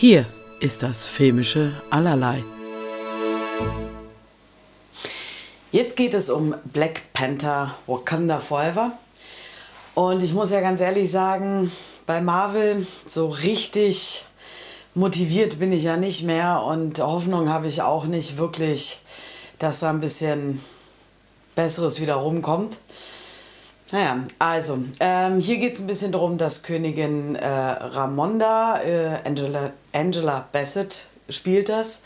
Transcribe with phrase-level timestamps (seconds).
[0.00, 0.24] Hier
[0.60, 2.42] ist das filmische Allerlei.
[5.72, 8.92] Jetzt geht es um Black Panther Wakanda Forever.
[9.94, 11.70] Und ich muss ja ganz ehrlich sagen,
[12.06, 14.24] bei Marvel so richtig
[14.94, 19.02] motiviert bin ich ja nicht mehr und Hoffnung habe ich auch nicht wirklich,
[19.58, 20.62] dass da ein bisschen
[21.54, 22.78] Besseres wieder rumkommt.
[23.92, 29.72] Naja, also, ähm, hier geht es ein bisschen darum, dass Königin äh, Ramonda, äh, Angela,
[29.92, 32.02] Angela Bassett spielt das,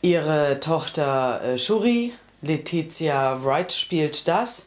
[0.00, 4.66] ihre Tochter äh, Shuri, Letizia Wright spielt das,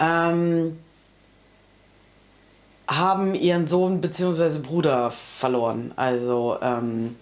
[0.00, 0.78] ähm,
[2.88, 4.60] haben ihren Sohn bzw.
[4.60, 5.92] Bruder verloren.
[5.96, 7.16] Also ähm,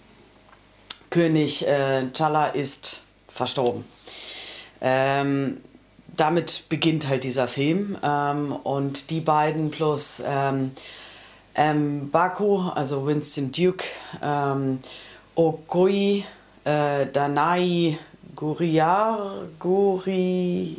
[1.09, 3.83] König äh, Chala ist verstorben.
[4.79, 5.57] Ähm,
[6.15, 7.97] damit beginnt halt dieser Film.
[8.03, 10.71] Ähm, und die beiden plus ähm,
[12.11, 13.85] Baku, also Winston Duke,
[14.21, 14.79] ähm,
[15.35, 16.23] Okoi,
[16.63, 17.97] äh, Danai
[18.35, 20.75] Guriar, Gurira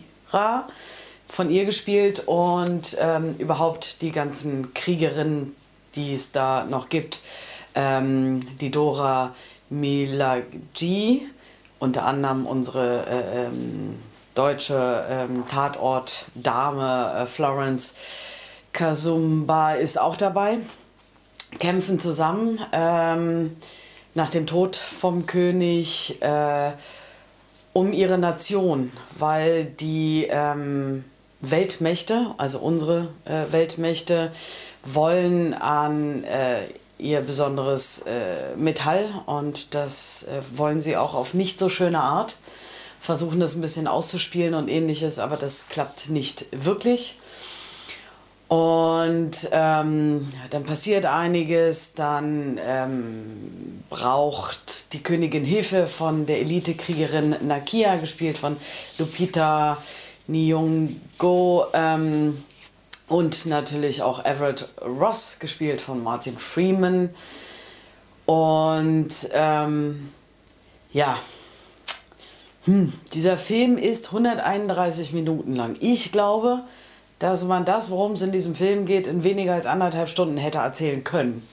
[1.29, 5.55] von ihr gespielt und ähm, überhaupt die ganzen Kriegerinnen,
[5.95, 7.21] die es da noch gibt.
[7.75, 9.35] Ähm, die Dora
[9.71, 11.27] Milaji,
[11.79, 13.47] unter anderem unsere äh,
[14.35, 17.95] deutsche ähm, Tatort-Dame äh, Florence
[18.73, 20.59] Kasumba ist auch dabei.
[21.59, 23.55] Kämpfen zusammen ähm,
[24.15, 26.73] nach dem Tod vom König äh,
[27.75, 31.05] um ihre Nation, weil die ähm,
[31.41, 34.33] Weltmächte, also unsere äh, Weltmächte,
[34.85, 36.61] wollen an äh,
[36.99, 42.37] ihr besonderes äh, Metall und das äh, wollen sie auch auf nicht so schöne Art
[43.03, 47.17] versuchen das ein bisschen auszuspielen und ähnliches, aber das klappt nicht wirklich.
[48.47, 57.97] Und ähm, dann passiert einiges, dann ähm, braucht die Königin Hilfe von der Elitekriegerin Nakia,
[57.97, 58.57] gespielt von
[58.99, 59.79] Lupita
[60.29, 62.45] Nyong'o ähm,
[63.09, 67.11] und natürlich auch Everett Ross, gespielt von Martin Freeman.
[68.27, 70.11] Und ähm,
[70.93, 71.17] ja,
[72.65, 75.77] hm, dieser Film ist 131 Minuten lang.
[75.81, 76.61] Ich glaube,
[77.19, 80.59] dass man das, worum es in diesem Film geht, in weniger als anderthalb Stunden hätte
[80.59, 81.47] erzählen können.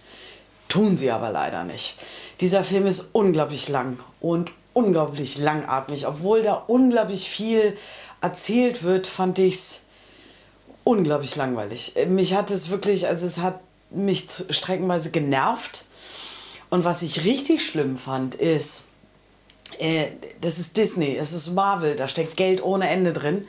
[0.67, 1.95] Tun sie aber leider nicht.
[2.41, 6.05] Dieser Film ist unglaublich lang und unglaublich langatmig.
[6.07, 7.75] Obwohl da unglaublich viel
[8.21, 9.81] erzählt wird, fand ich es
[10.83, 11.95] unglaublich langweilig.
[12.07, 13.59] Mich hat es wirklich, also es hat
[13.89, 15.85] mich streckenweise genervt.
[16.69, 18.83] Und was ich richtig schlimm fand, ist,
[19.77, 20.07] äh,
[20.41, 23.47] das ist Disney, es ist Marvel, da steckt Geld ohne Ende drin.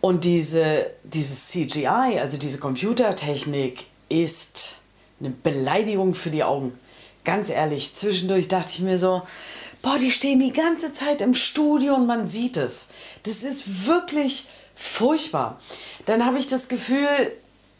[0.00, 4.76] Und diese, dieses CGI, also diese Computertechnik, ist
[5.20, 6.78] eine Beleidigung für die Augen.
[7.24, 9.22] Ganz ehrlich, zwischendurch dachte ich mir so,
[9.82, 12.88] boah, die stehen die ganze Zeit im Studio und man sieht es.
[13.24, 15.60] Das ist wirklich furchtbar.
[16.06, 17.06] Dann habe ich das Gefühl,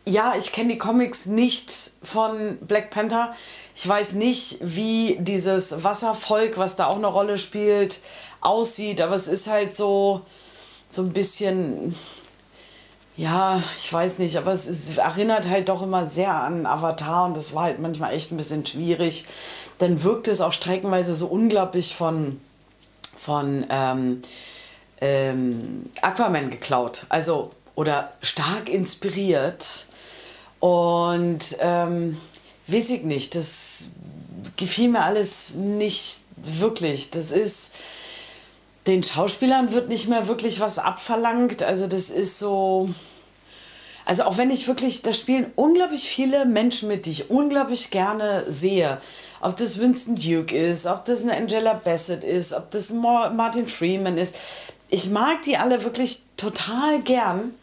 [0.06, 3.34] ja, ich kenne die Comics nicht von Black Panther.
[3.74, 8.00] Ich weiß nicht, wie dieses Wasservolk, was da auch eine Rolle spielt,
[8.40, 10.22] aussieht, aber es ist halt so,
[10.88, 11.94] so ein bisschen,
[13.16, 17.36] ja, ich weiß nicht, aber es, ist, erinnert halt doch immer sehr an Avatar und
[17.36, 19.26] das war halt manchmal echt ein bisschen schwierig.
[19.78, 22.40] Dann wirkt es auch streckenweise so unglaublich von,
[23.16, 24.22] von ähm,
[25.00, 27.06] ähm, Aquaman geklaut.
[27.08, 29.86] Also, oder stark inspiriert.
[30.60, 32.18] Und ähm,
[32.66, 33.88] weiß ich nicht, das
[34.56, 37.10] gefiel mir alles nicht wirklich.
[37.10, 37.72] Das ist,
[38.86, 41.62] den Schauspielern wird nicht mehr wirklich was abverlangt.
[41.62, 42.90] Also das ist so,
[44.04, 48.44] also auch wenn ich wirklich, da spielen unglaublich viele Menschen mit, die ich unglaublich gerne
[48.48, 48.98] sehe.
[49.40, 54.18] Ob das Winston Duke ist, ob das eine Angela Bassett ist, ob das Martin Freeman
[54.18, 54.36] ist.
[54.90, 57.54] Ich mag die alle wirklich total gern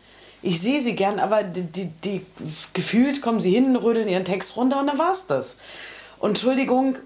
[0.42, 2.26] ich sehe sie gern, aber die, die, die,
[2.74, 5.58] gefühlt kommen sie hin, rödeln ihren Text runter und dann war's das.
[6.20, 6.98] Und Entschuldigung,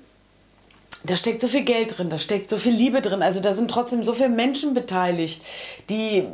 [1.03, 3.23] da steckt so viel Geld drin, da steckt so viel Liebe drin.
[3.23, 5.41] Also da sind trotzdem so viele Menschen beteiligt,
[5.89, 6.27] die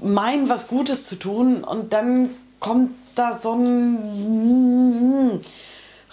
[0.00, 5.40] meinen, was Gutes zu tun und dann kommt da so ein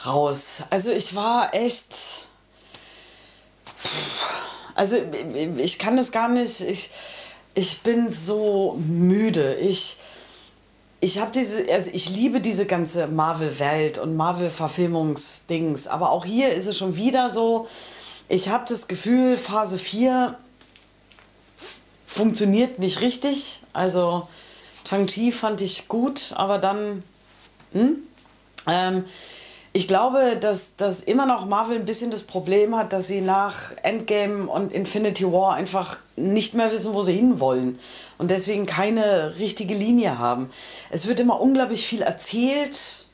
[0.05, 0.63] raus.
[0.69, 2.27] Also ich war echt.
[4.75, 4.97] Also
[5.57, 6.61] ich kann das gar nicht.
[6.61, 6.89] Ich,
[7.59, 9.55] ich bin so müde.
[9.55, 9.97] Ich,
[11.01, 16.67] ich habe diese, also ich liebe diese ganze Marvel-Welt und Marvel-Verfilmungsdings, aber auch hier ist
[16.67, 17.67] es schon wieder so,
[18.29, 20.37] ich habe das Gefühl, Phase 4
[22.05, 23.61] funktioniert nicht richtig.
[23.73, 24.29] Also
[24.85, 27.03] Chang-Chi fand ich gut, aber dann,
[27.73, 27.97] hm?
[28.67, 29.03] ähm,
[29.71, 33.71] ich glaube, dass, dass immer noch Marvel ein bisschen das Problem hat, dass sie nach
[33.83, 37.77] Endgame und Infinity War einfach nicht mehr wissen, wo sie hinwollen.
[38.17, 40.49] Und deswegen keine richtige Linie haben.
[40.89, 43.07] Es wird immer unglaublich viel erzählt,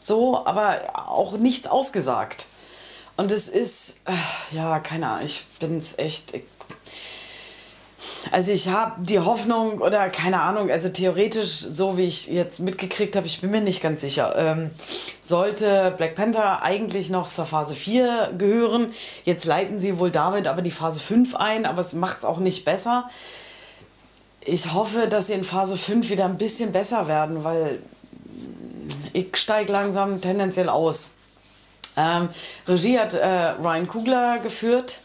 [0.00, 2.46] so, aber auch nichts ausgesagt.
[3.16, 6.34] Und es ist, äh, ja, keine Ahnung, ich bin es echt.
[8.32, 13.16] Also ich habe die Hoffnung oder keine Ahnung, also theoretisch, so wie ich jetzt mitgekriegt
[13.16, 14.70] habe, ich bin mir nicht ganz sicher, ähm,
[15.22, 18.92] sollte Black Panther eigentlich noch zur Phase 4 gehören.
[19.24, 22.38] Jetzt leiten sie wohl damit aber die Phase 5 ein, aber es macht es auch
[22.38, 23.08] nicht besser.
[24.42, 27.80] Ich hoffe, dass sie in Phase 5 wieder ein bisschen besser werden, weil
[29.12, 31.08] ich steige langsam tendenziell aus.
[31.96, 32.28] Ähm,
[32.66, 35.00] Regie hat äh, Ryan Kugler geführt.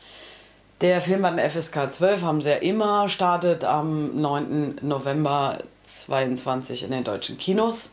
[0.81, 4.79] Der Film hat eine FSK 12, haben sie ja immer, startet am 9.
[4.81, 7.91] November 22 in den deutschen Kinos.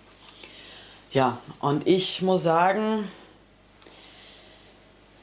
[1.13, 3.09] Ja, und ich muss sagen,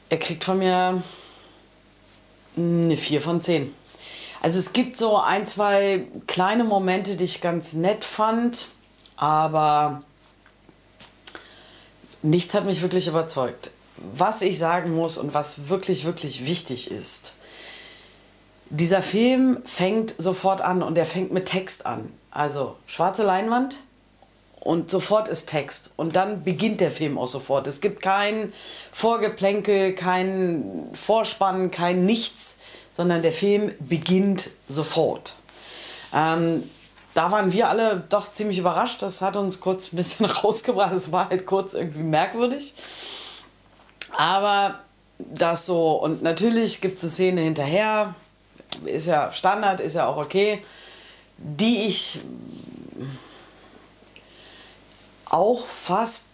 [0.08, 1.02] er kriegt von mir
[2.56, 3.74] eine 4 von 10.
[4.40, 8.70] Also es gibt so ein, zwei kleine Momente, die ich ganz nett fand,
[9.16, 10.02] aber
[12.22, 13.70] nichts hat mich wirklich überzeugt.
[14.14, 17.34] Was ich sagen muss und was wirklich, wirklich wichtig ist,
[18.70, 22.12] dieser Film fängt sofort an und er fängt mit Text an.
[22.30, 23.76] Also schwarze Leinwand
[24.60, 25.92] und sofort ist Text.
[25.96, 27.66] Und dann beginnt der Film auch sofort.
[27.66, 28.52] Es gibt kein
[28.92, 32.58] Vorgeplänkel, kein Vorspann, kein Nichts,
[32.92, 35.34] sondern der Film beginnt sofort.
[36.14, 36.62] Ähm,
[37.14, 39.02] da waren wir alle doch ziemlich überrascht.
[39.02, 40.92] Das hat uns kurz ein bisschen rausgebracht.
[40.92, 42.74] Es war halt kurz irgendwie merkwürdig.
[44.16, 44.80] Aber
[45.18, 48.14] das so, und natürlich gibt es eine Szene hinterher,
[48.84, 50.62] ist ja Standard, ist ja auch okay,
[51.38, 52.20] die ich
[55.28, 56.24] auch fast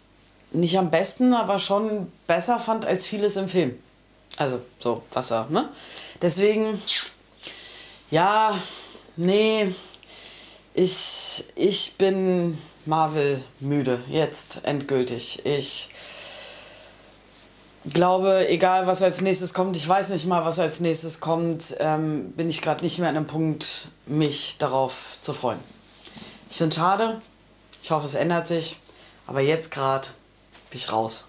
[0.52, 3.78] nicht am besten, aber schon besser fand als vieles im Film.
[4.38, 5.70] Also so Wasser, ne?
[6.20, 6.80] Deswegen,
[8.10, 8.58] ja,
[9.16, 9.74] nee,
[10.74, 15.44] ich, ich bin Marvel müde, jetzt endgültig.
[15.44, 15.88] Ich
[17.92, 22.32] glaube, egal was als nächstes kommt, ich weiß nicht mal, was als nächstes kommt, ähm,
[22.32, 25.60] bin ich gerade nicht mehr an einem Punkt, mich darauf zu freuen.
[26.50, 27.20] Ich finde es schade.
[27.82, 28.80] Ich hoffe, es ändert sich.
[29.26, 30.08] Aber jetzt gerade
[30.70, 31.26] bin ich raus.